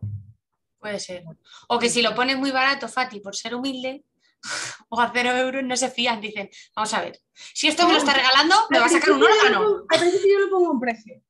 [0.79, 1.23] Puede ser.
[1.67, 4.03] O que si lo pones muy barato, Fati, por ser humilde,
[4.89, 6.21] o a cero euros, no se fían.
[6.21, 9.23] Dicen, vamos a ver, si esto me lo está regalando, me va a sacar un
[9.23, 9.85] órgano.
[9.89, 11.21] Al principio yo le pongo un precio.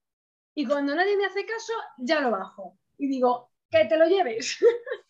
[0.56, 2.78] Y cuando nadie me hace caso, ya lo bajo.
[2.98, 4.58] Y digo, que te lo lleves.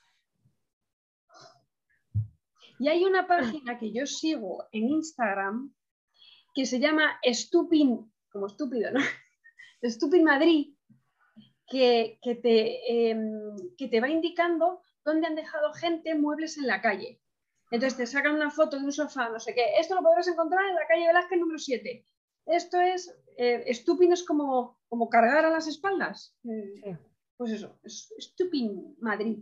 [2.79, 5.73] y hay una página que yo sigo en Instagram
[6.53, 7.89] que se llama Stupid,
[8.31, 8.99] como estúpido, ¿no?
[9.83, 10.73] Stupid Madrid,
[11.67, 16.81] que, que te, em, que te va indicando dónde han dejado gente muebles en la
[16.81, 17.21] calle.
[17.71, 19.77] Entonces te sacan una foto de un sofá, no sé qué.
[19.79, 22.05] Esto lo podrás encontrar en la calle Velázquez número 7.
[22.45, 26.35] Esto es, eh, estúpido es como, como cargar a las espaldas.
[26.43, 26.95] Sí.
[27.38, 29.39] Pues eso, es Stupid Madrid.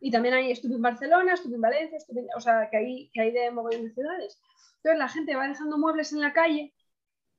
[0.00, 3.50] Y también hay Stupid Barcelona, Stupid Valencia, Stupid, o sea, que hay, que hay de
[3.50, 4.40] mogollón de ciudades.
[4.76, 6.74] Entonces la gente va dejando muebles en la calle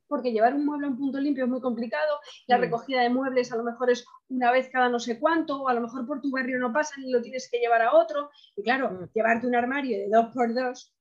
[0.08, 2.19] porque llevar un mueble a un punto limpio es muy complicado.
[2.48, 2.62] La Mm.
[2.62, 5.74] recogida de muebles a lo mejor es una vez cada no sé cuánto, o a
[5.76, 8.32] lo mejor por tu barrio no pasan y lo tienes que llevar a otro.
[8.56, 9.10] Y claro, Mm.
[9.13, 10.93] llevarte un armario de dos por dos,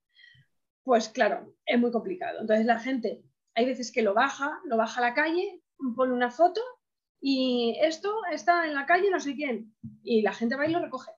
[0.84, 2.40] pues claro, es muy complicado.
[2.40, 3.22] Entonces la gente,
[3.54, 5.62] hay veces que lo baja, lo baja a la calle,
[5.96, 6.60] pone una foto
[7.20, 9.74] y esto está en la calle no sé quién.
[10.02, 11.10] Y la gente va y lo recoge.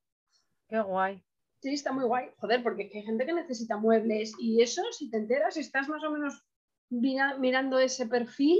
[0.71, 1.23] Qué guay.
[1.61, 2.31] Sí, está muy guay.
[2.39, 5.61] Joder, porque es que hay gente que necesita muebles y eso, si te enteras, si
[5.61, 6.43] estás más o menos
[6.89, 8.59] mira- mirando ese perfil,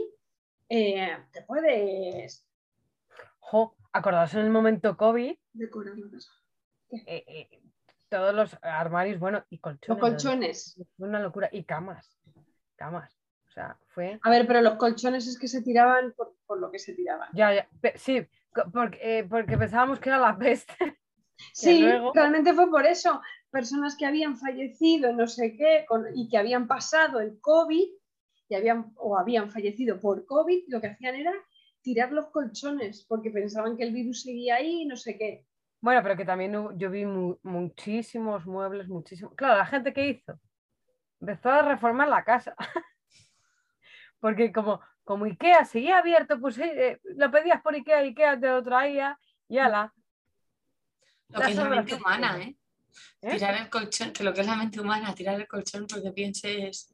[0.69, 2.47] eh, te puedes
[3.39, 6.31] Jo, acordaos en el momento COVID, decorar la casa.
[7.07, 7.63] eh, eh,
[8.09, 10.01] todos los armarios, bueno, y Los colchones.
[10.01, 10.81] colchones.
[10.97, 11.49] Fue una locura.
[11.53, 12.19] Y camas.
[12.77, 13.17] Camas.
[13.49, 14.19] O sea, fue.
[14.23, 17.29] A ver, pero los colchones es que se tiraban por, por lo que se tiraban.
[17.33, 17.69] Ya, ya.
[17.97, 18.27] Sí,
[18.73, 20.75] porque, porque pensábamos que era la peste.
[21.53, 23.21] Sí, luego- realmente fue por eso.
[23.51, 27.89] Personas que habían fallecido, no sé qué, con- y que habían pasado el COVID
[28.49, 31.33] y habían, o habían fallecido por COVID, lo que hacían era
[31.83, 35.47] tirar los colchones porque pensaban que el virus seguía ahí y no sé qué.
[35.81, 39.35] Bueno, pero que también yo vi mu- muchísimos muebles, muchísimos.
[39.35, 40.39] Claro, la gente que hizo
[41.21, 42.55] empezó a reformar la casa.
[44.21, 48.63] Porque como, como Ikea seguía abierto, pues eh, lo pedías por Ikea, Ikea te lo
[48.63, 49.93] traía y ala.
[51.33, 52.39] Lo que es la mente humana.
[52.43, 52.57] ¿eh?
[53.23, 53.31] ¿eh?
[53.33, 56.93] Tirar el colchón, que lo que es la mente humana, tirar el colchón porque pienses.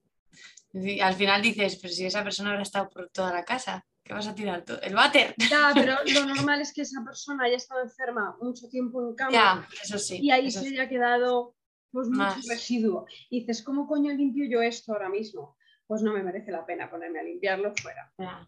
[1.03, 4.27] Al final dices, pero si esa persona habrá estado por toda la casa, ¿qué vas
[4.27, 4.75] a tirar tú?
[4.83, 5.35] El váter.
[5.51, 9.33] Ya, pero lo normal es que esa persona haya estado enferma mucho tiempo en cama
[9.33, 10.19] Ya, eso sí.
[10.21, 10.67] y ahí se sí.
[10.75, 11.55] haya quedado
[11.91, 12.49] pues mucho Más.
[12.49, 13.07] residuo.
[13.31, 15.57] Y dices, ¿cómo coño limpio yo esto ahora mismo?
[15.87, 18.13] Pues no me merece la pena ponerme a limpiarlo fuera.
[18.19, 18.47] Ya.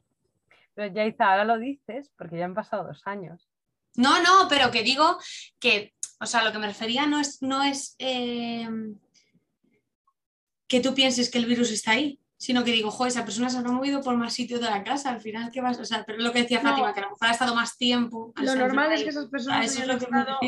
[0.74, 3.47] Pero ya Isa, ahora lo dices porque ya han pasado dos años.
[3.98, 5.18] No, no, pero que digo
[5.58, 8.68] que, o sea, lo que me refería no es, no es eh,
[10.68, 13.58] que tú pienses que el virus está ahí, sino que digo, joder, esa persona se
[13.58, 15.80] habrá movido por más sitios de la casa, al final, ¿qué vas?
[15.80, 16.70] O sea, pero es lo que decía No.
[16.70, 18.32] Fátima, que a lo mejor ha estado más tiempo.
[18.36, 20.38] Lo normal es que esas personas eso es hayan lo que me estado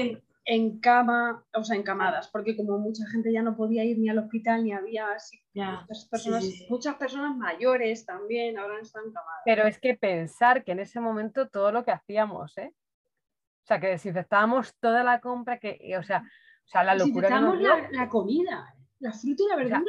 [0.45, 4.19] en cama, o sea, encamadas, porque como mucha gente ya no podía ir ni al
[4.19, 5.83] hospital ni había así, Ya.
[5.89, 6.67] muchas personas, sí, sí.
[6.69, 9.43] muchas personas mayores también ahora están encamadas.
[9.45, 12.73] Pero es que pensar que en ese momento todo lo que hacíamos, ¿eh?
[13.63, 16.23] O sea, que desinfectábamos toda la compra, que, y, o sea,
[16.65, 19.83] o sea la locura dio, la, la comida, la fruta y la verdura.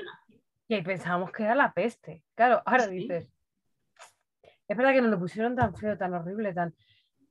[0.68, 2.24] que pensábamos que era la peste.
[2.36, 2.92] Claro, ahora Sí.
[2.96, 3.30] dices,
[4.68, 6.74] es verdad que nos lo pusieron tan feo, tan horrible, tan,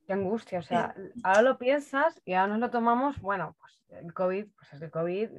[0.06, 0.58] qué angustia.
[0.58, 4.72] O sea, ahora lo piensas y ahora nos lo tomamos, bueno, pues el COVID, pues
[4.74, 5.30] es el COVID.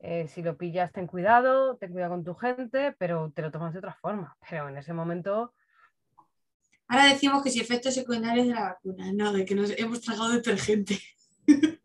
[0.00, 3.72] eh, si lo pillas, ten cuidado, ten cuidado con tu gente, pero te lo tomas
[3.72, 4.36] de otra forma.
[4.48, 5.54] Pero en ese momento,
[6.88, 10.30] Ahora decimos que si efectos secundarios de la vacuna, no, de que nos hemos tragado
[10.30, 10.98] detergente.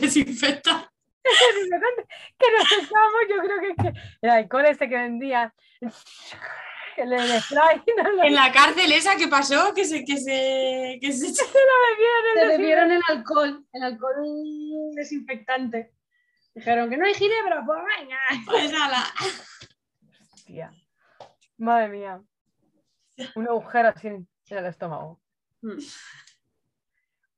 [0.00, 0.92] Desinfecta.
[2.38, 5.52] que nos echamos, yo creo que, que el alcohol ese que vendía,
[6.96, 10.98] el, el spray, no lo En la cárcel esa que pasó, que se, que se,
[11.00, 14.22] que se Se bebieron el alcohol, el alcohol
[14.94, 15.92] desinfectante.
[16.54, 18.18] Dijeron que no hay ginebra, pues venga.
[18.46, 19.04] Pues ala.
[20.32, 20.72] Hostia.
[21.58, 22.22] Madre mía.
[23.36, 25.20] Un agujero así en el estómago.
[25.62, 25.78] Mm.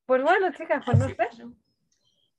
[0.07, 1.17] Pues bueno, chicas, pues no sé.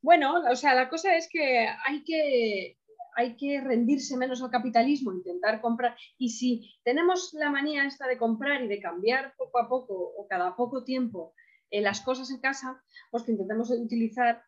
[0.02, 2.78] Bueno, o sea, la cosa es que hay que,
[3.16, 5.96] hay que rendirse menos al capitalismo, intentar comprar.
[6.18, 10.28] Y si tenemos la manía esta de comprar y de cambiar poco a poco o
[10.28, 11.34] cada poco tiempo
[11.70, 14.42] eh, las cosas en casa, pues que intentemos utilizar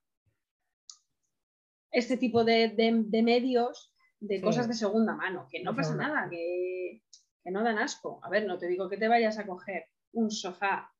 [1.91, 4.41] este tipo de, de- de medios de Sí.
[4.43, 7.01] cosas de segunda mano, que no pasa nada, que,
[7.51, 8.19] que no dan asco.
[8.23, 10.93] A ver, no te digo que te vayas a coger un sofá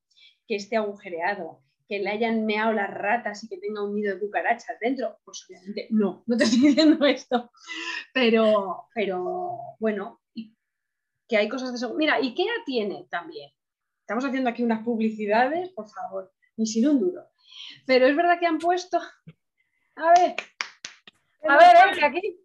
[0.46, 4.20] que esté agujereado, que le hayan meado las ratas y que tenga un nido de
[4.20, 5.18] cucarachas dentro.
[5.24, 7.50] Pues obviamente no, no te estoy diciendo esto.
[8.12, 10.54] Pero, pero bueno, y
[11.26, 11.98] que hay cosas de segunda.
[11.98, 13.50] Mira, IKEA tiene también.
[14.00, 17.22] Estamos haciendo aquí unas publicidades, por favor, ni sin un duro.
[17.86, 18.98] Pero es verdad que han puesto.
[19.96, 20.34] A ver.
[21.48, 22.40] A no ver, eh, que aquí,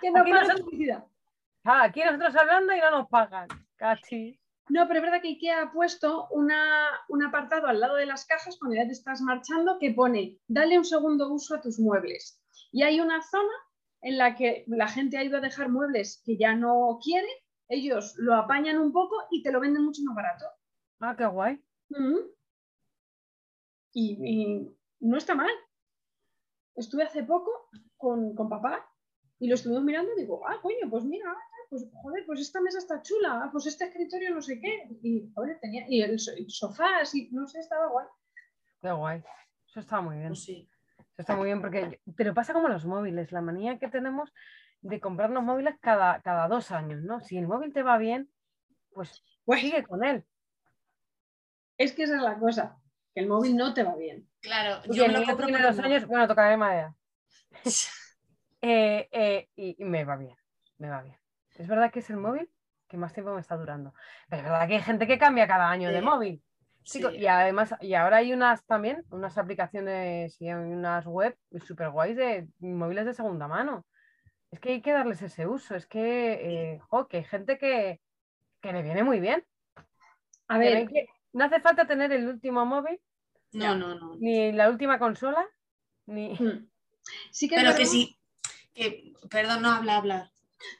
[0.00, 1.04] que no aquí para nosotros- publicidad.
[1.66, 3.48] Ah, aquí nosotros hablando y no nos pagan.
[3.76, 4.38] Cachi.
[4.68, 8.26] No, pero es verdad que IKEA ha puesto una- un apartado al lado de las
[8.26, 12.40] cajas cuando ya te estás marchando que pone dale un segundo uso a tus muebles.
[12.72, 13.52] Y hay una zona
[14.02, 17.28] en la que la gente ha ido a dejar muebles que ya no quiere,
[17.68, 20.46] ellos lo apañan un poco y te lo venden mucho más barato.
[21.00, 21.62] Ah, qué guay.
[23.92, 24.68] Y
[25.00, 25.50] no está mal.
[26.74, 27.50] Estuve hace poco
[27.96, 28.86] con, con papá
[29.38, 31.34] y lo estuvimos mirando y digo, ah, coño, pues mira,
[31.68, 34.88] pues joder, pues esta mesa está chula, ah, pues este escritorio no sé qué.
[35.02, 38.06] Y, joder, tenía, y el, so- el sofá, así, no sé, estaba guay.
[38.82, 39.22] Qué guay.
[39.68, 40.28] Eso está muy bien.
[40.28, 40.68] Pues sí.
[40.98, 44.32] Eso está muy bien porque, pero pasa como los móviles, la manía que tenemos
[44.82, 47.20] de comprarnos móviles cada, cada dos años, ¿no?
[47.20, 48.30] Si el móvil te va bien,
[48.92, 50.24] pues Pues sigue con él.
[51.78, 52.78] es que esa es la cosa,
[53.14, 54.28] que el móvil no te va bien.
[54.40, 56.94] Claro, Y yo el me lo compro dos años, bueno, tocaré madera.
[58.62, 60.34] Eh, eh, y, y me va bien,
[60.78, 61.16] me va bien.
[61.58, 62.48] Es verdad que es el móvil
[62.88, 63.94] que más tiempo me está durando.
[64.28, 66.42] Pero es verdad que hay gente que cambia cada año de móvil.
[66.84, 67.02] Sí.
[67.16, 72.46] Y además, y ahora hay unas también, unas aplicaciones y unas web súper guays de
[72.60, 73.84] móviles de segunda mano.
[74.52, 75.74] Es que hay que darles ese uso.
[75.74, 78.00] Es que, eh, jo, que hay gente que,
[78.60, 79.44] que le viene muy bien.
[80.46, 83.00] A ver, que- no hace falta tener el último móvil,
[83.52, 84.14] No, no, no.
[84.20, 85.44] ni la última consola,
[86.06, 86.34] ni.
[86.34, 86.70] mm,
[87.32, 88.16] sí que Pero que sí.
[88.72, 90.32] Que, perdón, no habla, habla.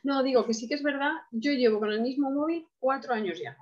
[0.03, 3.39] No, digo que sí que es verdad, yo llevo con el mismo móvil cuatro años
[3.41, 3.57] ya.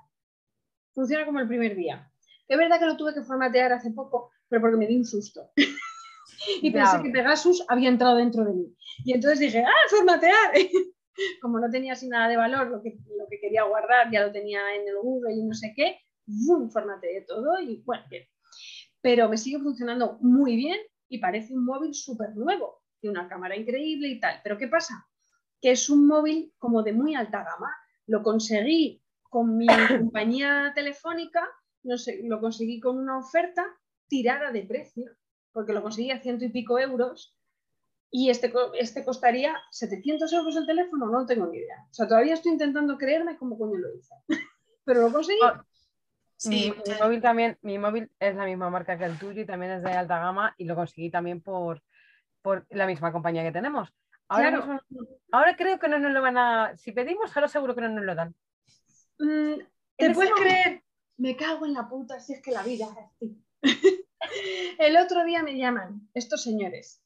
[0.93, 2.11] Funciona como el primer día.
[2.47, 5.51] Es verdad que lo tuve que formatear hace poco, pero porque me di un susto.
[6.61, 8.75] y pensé que Pegasus había entrado dentro de mí.
[9.03, 10.53] Y entonces dije, ¡ah, formatear!
[11.41, 14.31] como no tenía así nada de valor, lo que, lo que quería guardar ya lo
[14.31, 16.69] tenía en el Google y no sé qué, ¡bum!
[16.69, 18.23] formateé todo y bueno, bien.
[19.01, 23.55] Pero me sigue funcionando muy bien y parece un móvil súper nuevo, tiene una cámara
[23.55, 24.39] increíble y tal.
[24.43, 24.93] Pero ¿qué pasa?
[25.65, 27.75] Que es un móvil como de muy alta gama.
[28.05, 29.65] Lo conseguí con mi
[30.13, 31.43] compañía telefónica,
[31.81, 33.65] no sé, lo conseguí con una oferta
[34.07, 35.05] tirada de precio,
[35.51, 37.35] porque lo conseguí a ciento y pico euros.
[38.11, 41.77] Y este, este costaría 700 euros el teléfono, no tengo ni idea.
[41.89, 44.13] O sea, todavía estoy intentando creerme cómo coño lo hice.
[44.85, 45.39] Pero lo conseguí.
[45.43, 45.65] Ah,
[46.37, 49.41] Sí, mi, mi muchas- móvil también, mi móvil es la misma marca que el tuyo
[49.41, 51.81] y también es de alta gama y lo conseguí también por
[52.43, 53.89] por la misma compañía que tenemos.
[54.27, 54.65] Ahora, Claro.
[54.89, 56.77] mismo- ahora creo que no nos lo van a.
[56.77, 58.35] Si pedimos, ahora seguro que no nos lo dan.
[59.19, 59.59] Mm,
[59.97, 60.83] ¿Te puedes creer?
[61.17, 63.41] Me cago en la puta, si es que la vida es así.
[64.79, 67.01] El otro día me llaman estos señores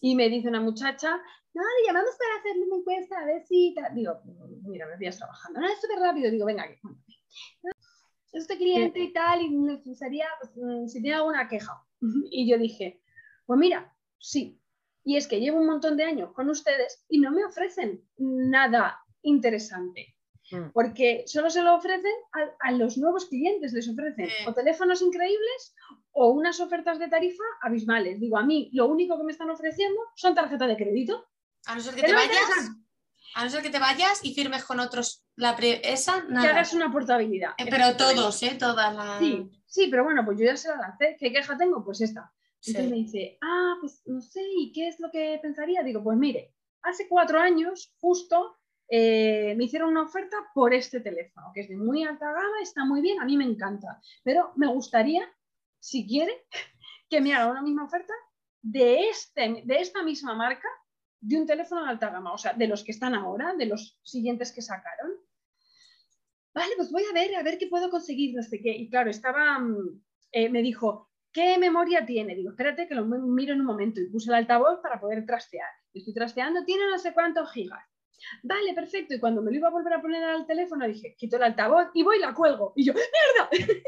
[0.00, 1.16] y me dice una muchacha,
[1.54, 3.74] no, le llamamos para hacerle una encuesta, a ver si...
[3.74, 3.94] tal".
[3.94, 4.20] Digo,
[4.64, 5.60] mira, me pillas trabajando.
[5.60, 6.30] No, es súper rápido.
[6.30, 6.78] Digo, venga, aquí.
[8.32, 11.82] Este cliente y tal, y me gustaría, pues, mm, si tiene alguna queja.
[12.30, 13.00] Y yo dije,
[13.46, 14.60] pues mira, sí.
[15.04, 19.00] Y es que llevo un montón de años con ustedes y no me ofrecen nada
[19.22, 20.14] interesante
[20.50, 20.70] Mm.
[20.72, 24.32] porque solo se lo ofrecen a, a los nuevos clientes, les ofrecen Sí.
[24.46, 25.74] o teléfonos increíbles
[26.12, 28.18] o unas ofertas de tarifa abismales.
[28.18, 31.26] Digo, a mí lo único que me están ofreciendo son tarjetas de crédito.
[31.66, 32.86] A no ser que Que te vayas, interesan.
[33.34, 36.48] a no ser que te vayas y firmes con otros la pre- esa, Que nada.
[36.48, 37.50] hagas una portabilidad.
[37.58, 38.56] Eh, Pero todos, ¿eh?
[38.58, 39.18] Todas las.
[39.18, 41.14] Sí, sí, pero bueno, pues yo ya se la lancé.
[41.20, 41.84] ¿Qué queja tengo?
[41.84, 42.32] Pues esta.
[42.60, 42.70] Sí.
[42.70, 45.82] Entonces me dice, ah, pues no sé, ¿y qué es lo que pensaría?
[45.82, 48.56] Digo, pues mire, hace cuatro años, justo,
[48.88, 52.84] eh, me hicieron una oferta por este teléfono, que es de muy alta gama, está
[52.84, 55.22] muy bien, a mí me encanta, pero me gustaría,
[55.78, 56.32] si quiere,
[57.10, 58.14] que me haga una misma oferta
[58.62, 60.68] de, este, de esta misma marca,
[61.20, 63.98] de un teléfono de alta gama, o sea, de los que están ahora, de los
[64.02, 65.12] siguientes que sacaron.
[66.54, 68.70] Vale, pues voy a ver, a ver qué puedo conseguir, no sé qué.
[68.70, 70.00] Y claro, estaba, mm,
[70.32, 72.34] eh, me dijo, ¿qué memoria tiene?
[72.34, 74.00] Digo, espérate que lo mi- miro en un momento.
[74.00, 75.68] Y puse el altavoz para poder trastear.
[75.92, 77.82] Estoy trasteando, tiene no sé cuántos gigas.
[78.42, 79.14] Vale, perfecto.
[79.14, 81.88] Y cuando me lo iba a volver a poner al teléfono, dije, quito el altavoz
[81.94, 82.72] y voy y la cuelgo.
[82.76, 83.48] Y yo, ¡mierda!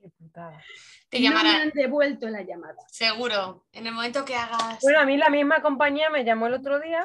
[0.00, 0.62] Qué putada.
[1.08, 2.76] Te No me llamarán, han devuelto la llamada.
[2.88, 3.66] seguro.
[3.72, 4.78] En el momento que hagas.
[4.82, 7.04] Bueno, a mí la misma compañía me llamó el otro día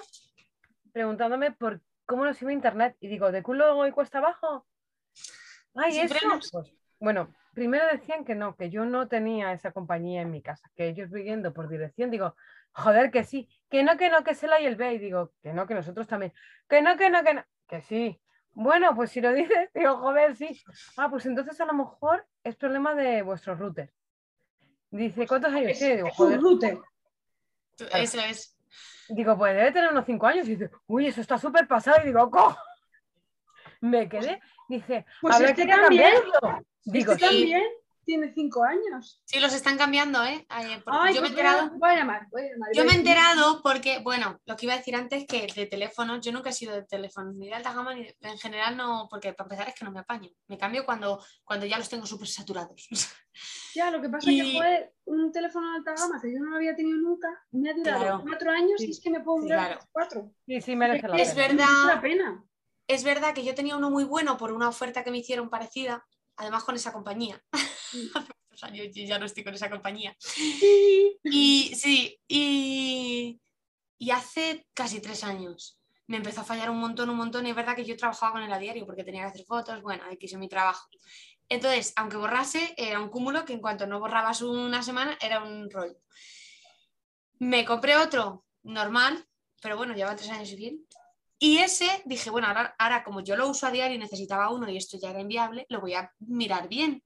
[0.91, 2.95] preguntándome por cómo nos iba internet.
[2.99, 4.65] Y digo, ¿de culo y cuesta abajo?
[5.75, 6.29] Ay, Siempre eso.
[6.51, 10.69] Pues, bueno, primero decían que no, que yo no tenía esa compañía en mi casa,
[10.75, 12.35] que ellos viviendo por dirección, digo,
[12.71, 15.33] joder, que sí, que no, que no, que se la y el B, y digo,
[15.43, 16.31] que no, que nosotros también,
[16.69, 18.21] que no, que no, que no, que sí.
[18.53, 20.61] Bueno, pues si lo dices, digo, joder, sí.
[20.95, 23.91] Ah, pues entonces a lo mejor es problema de vuestro router.
[24.91, 25.95] Dice, ¿cuántos años Es, tiene?
[25.97, 26.39] Digo, es un joder.
[26.41, 26.77] router.
[27.93, 28.57] Eso es.
[29.09, 30.47] Digo, pues debe tener unos cinco años.
[30.47, 31.97] Y dice, uy, eso está súper pasado.
[32.03, 32.55] Y digo, ¿cómo?
[33.81, 34.39] Me quedé.
[34.69, 36.11] Dice, Pues habrá este que también.
[36.13, 36.65] cambiarlo.
[36.83, 37.35] Digo, Este sí.
[37.37, 37.63] también
[38.03, 39.21] tiene cinco años.
[39.25, 40.43] Sí, los están cambiando, ¿eh?
[40.49, 41.69] Ay, Ay, yo me he pues enterado.
[41.77, 42.69] voy a llamar, voy a llamar.
[42.73, 46.19] Yo me he enterado porque, bueno, lo que iba a decir antes que de teléfono,
[46.19, 49.07] yo nunca he sido de teléfono, ni de alta gama, ni de- en general no,
[49.09, 50.29] porque para empezar es que no me apaño.
[50.47, 52.87] Me cambio cuando, cuando ya los tengo súper saturados.
[53.73, 56.49] Ya, lo que pasa es que fue un teléfono de alta gama que yo no
[56.49, 58.23] lo había tenido nunca, me ha durado Claro.
[58.27, 59.81] cuatro años Sí, y es que me puedo durar claro.
[59.93, 60.31] cuatro.
[60.45, 61.47] Sí, sí, merece la Es pena.
[61.47, 61.65] verdad.
[61.69, 62.43] Es una pena.
[62.87, 66.05] es verdad que yo tenía uno muy bueno por una oferta que me hicieron parecida,
[66.41, 67.41] además con esa compañía.
[67.53, 70.15] Hace muchos años yo ya no estoy con esa compañía.
[71.23, 73.39] Y sí, y,
[73.97, 77.45] y hace casi tres años me empezó a fallar un montón, un montón.
[77.45, 79.81] Y es verdad que yo trabajaba con él a diario porque tenía que hacer fotos,
[79.81, 80.87] bueno, ahí quiso mi trabajo.
[81.47, 85.69] Entonces, aunque borrase, era un cúmulo que en cuanto no borrabas una semana era un
[85.69, 85.97] rollo.
[87.39, 89.25] Me compré otro normal,
[89.61, 90.85] pero bueno, lleva tres años y bien.
[91.43, 94.69] Y ese dije, bueno, ahora, ahora como yo lo uso a diario y necesitaba uno
[94.69, 97.03] y esto ya era inviable, lo voy a mirar bien.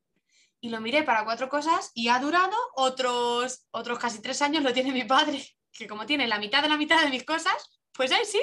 [0.60, 4.74] Y lo miré para cuatro cosas y ha durado otros, otros casi tres años, lo
[4.74, 8.12] tiene mi padre, que como tiene la mitad de la mitad de mis cosas, pues
[8.12, 8.42] ahí sí.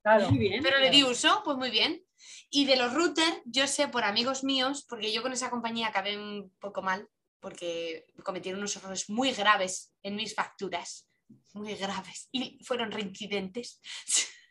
[0.00, 0.30] Claro.
[0.30, 0.62] Muy bien.
[0.62, 2.04] Pero le di uso, pues muy bien.
[2.48, 6.16] Y de los routers, yo sé por amigos míos, porque yo con esa compañía acabé
[6.16, 7.08] un poco mal,
[7.40, 11.08] porque cometieron unos errores muy graves en mis facturas,
[11.52, 13.80] muy graves, y fueron reincidentes.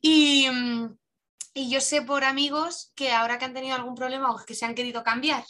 [0.00, 0.98] y, mm,
[1.54, 4.64] y yo sé por amigos que ahora que han tenido algún problema o que se
[4.64, 5.44] han querido cambiar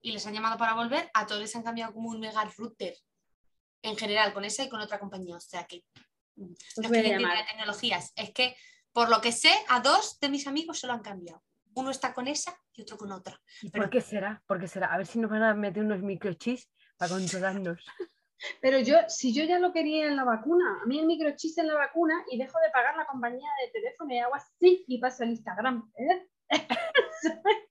[0.00, 2.96] y les han llamado para volver, a todos les han cambiado como un mega router,
[3.82, 5.36] en general, con esa y con otra compañía.
[5.36, 5.84] O sea que
[6.36, 8.56] no es que de tecnologías, es que
[8.92, 11.42] por lo que sé, a dos de mis amigos se lo han cambiado.
[11.74, 13.40] Uno está con esa y otro con otra.
[13.62, 14.42] ¿Y Pero- por qué será?
[14.46, 14.92] ¿Por qué será?
[14.92, 17.84] A ver si nos van a meter unos microchips para controlarnos.
[18.60, 21.68] Pero yo, si yo ya lo quería en la vacuna, a mí el microchip en
[21.68, 25.24] la vacuna y dejo de pagar la compañía de teléfono y hago así y paso
[25.24, 25.90] el Instagram.
[25.96, 26.28] ¿eh?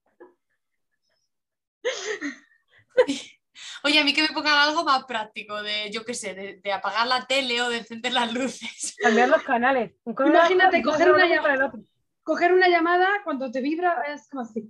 [3.82, 6.72] Oye, a mí que me pongan algo más práctico, de yo qué sé, de, de
[6.72, 8.94] apagar la tele o de encender las luces.
[9.02, 9.92] Cambiar los canales.
[10.04, 11.54] Imagínate coger una para llamada.
[11.54, 11.80] el otro.
[12.22, 14.68] Coger una llamada cuando te vibra es como así.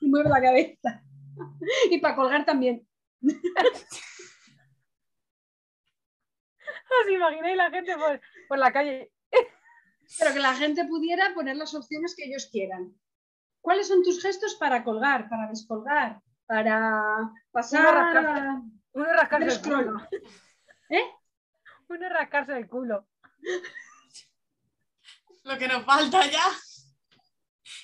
[0.00, 1.02] y mueve la cabeza.
[1.90, 2.86] y para colgar también.
[6.84, 9.12] ¿Os imagináis la gente por, por la calle?
[10.18, 12.94] Pero que la gente pudiera poner las opciones que ellos quieran.
[13.60, 17.94] ¿Cuáles son tus gestos para colgar, para descolgar, para pasar?
[17.94, 18.62] rascarse.
[18.92, 20.08] Uno rascarse Del el culo.
[20.90, 21.10] ¿Eh?
[21.88, 23.08] Uno rascarse el culo.
[25.44, 26.44] Lo que nos falta ya.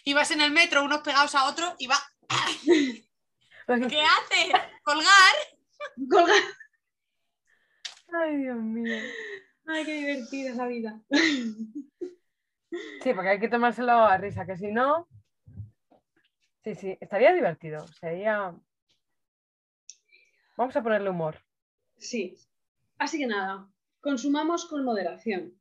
[0.05, 1.97] Y vas en el metro, unos pegados a otro, y va.
[3.89, 4.53] ¿Qué hace?
[4.83, 5.35] ¿Colgar?
[6.11, 6.43] Colgar.
[8.13, 8.97] Ay, Dios mío.
[9.67, 11.01] Ay, qué divertida esa vida.
[13.03, 15.09] Sí, porque hay que tomárselo a risa, que si no.
[16.63, 17.87] Sí, sí, estaría divertido.
[17.89, 18.55] Sería.
[20.57, 21.39] Vamos a ponerle humor.
[21.97, 22.37] Sí.
[22.99, 23.69] Así que nada,
[24.01, 25.59] consumamos con moderación.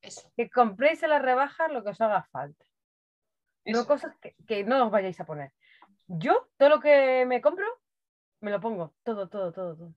[0.00, 0.32] Eso.
[0.36, 2.64] Que compréis en las rebajas lo que os haga falta.
[3.66, 3.86] No Eso.
[3.86, 5.52] cosas que, que no os vayáis a poner.
[6.06, 7.66] Yo, todo lo que me compro,
[8.40, 8.94] me lo pongo.
[9.02, 9.94] Todo, todo, todo, todo.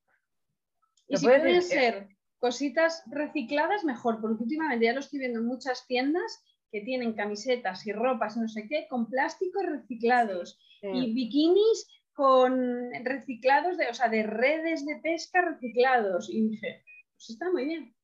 [1.11, 2.07] Y si pueden decir, ser
[2.39, 7.85] cositas recicladas, mejor, porque últimamente ya lo estoy viendo en muchas tiendas que tienen camisetas
[7.85, 10.87] y ropas, no sé qué, con plásticos reciclados Sí.
[10.87, 16.29] y bikinis con reciclados, de, o sea, de redes de pesca reciclados.
[16.29, 16.83] Y dije,
[17.13, 17.95] pues está muy bien.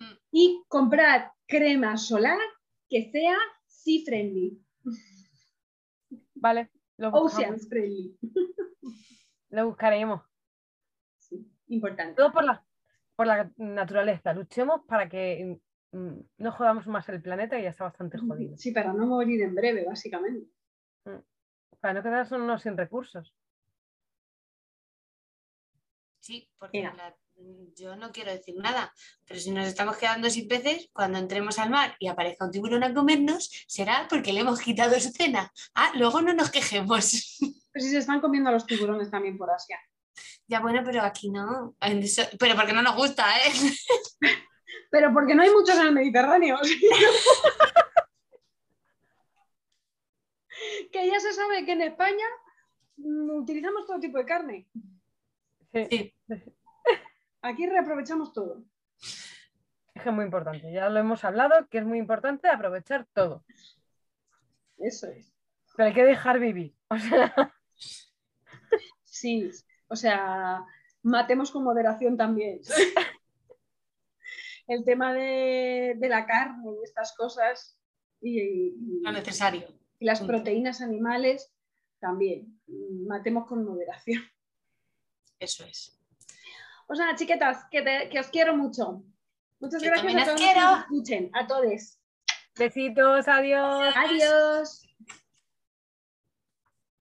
[0.00, 0.12] Mm.
[0.30, 2.38] Y comprad crema solar
[2.88, 4.60] que sea sea friendly,
[6.34, 8.18] Vale, lo buscamos, ocean friendly.
[9.50, 10.22] lo buscaremos.
[11.68, 12.14] Importante.
[12.14, 12.64] Todo por la,
[13.16, 14.32] por la naturaleza.
[14.34, 15.58] Luchemos para que
[15.92, 18.56] mm, no jodamos más el planeta, que ya está bastante jodido.
[18.56, 20.48] Sí, para no morir en breve, básicamente.
[21.80, 23.34] Para no quedarnos sin recursos.
[26.20, 27.16] Sí, porque la-
[27.76, 28.92] yo no quiero decir nada,
[29.26, 32.84] pero si nos estamos quedando sin peces, cuando entremos al mar y aparezca un tiburón
[32.84, 35.50] a comernos, será porque le hemos quitado su cena.
[35.74, 37.38] Ah, luego no nos quejemos.
[37.72, 39.76] Pero si se están comiendo a los tiburones también por Asia.
[40.46, 41.74] Ya bueno, pero aquí no.
[42.38, 43.52] Pero porque no nos gusta, ¿eh?
[44.90, 46.56] Pero porque no hay muchos en el Mediterráneo.
[50.92, 52.24] que ya se sabe que en España
[52.98, 54.68] mm, utilizamos todo tipo de carne.
[55.72, 56.14] Sí, Sí.
[57.42, 58.62] Aquí reaprovechamos todo.
[59.00, 60.72] es que es muy importante.
[60.72, 63.44] Ya lo hemos hablado, que es muy importante aprovechar todo.
[64.78, 65.32] Eso es.
[65.76, 66.74] Pero hay que dejar vivir.
[66.88, 67.52] O sea,
[69.14, 69.50] Sí,
[69.88, 70.64] o sea,
[71.02, 72.60] matemos con moderación también.
[74.66, 77.78] El tema de, de la carne y estas cosas
[78.20, 79.68] y, y- Lo necesario.
[79.98, 80.32] y las punto.
[80.34, 81.52] proteínas animales
[82.00, 82.58] también.
[83.06, 84.22] Matemos con moderación.
[85.38, 85.98] Eso es.
[86.86, 89.02] O sea, chiquetas, que, te- que os quiero mucho.
[89.60, 90.60] Muchas Yo gracias a os todos quiero.
[90.60, 91.30] los que nos escuchen.
[91.34, 91.98] A todos.
[92.56, 93.94] besitos, adiós.
[93.96, 94.83] Adiós.